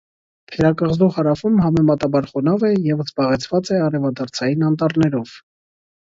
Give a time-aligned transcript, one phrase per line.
[0.51, 5.35] Թերակղզու հարավում համեմատաբար խոնավ է և զբաղեցված է արևադարձային անտառներով։